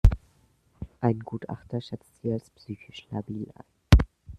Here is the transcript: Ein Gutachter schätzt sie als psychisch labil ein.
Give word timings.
Ein 0.99 1.19
Gutachter 1.19 1.79
schätzt 1.79 2.23
sie 2.23 2.33
als 2.33 2.49
psychisch 2.49 3.05
labil 3.11 3.51
ein. 3.53 4.05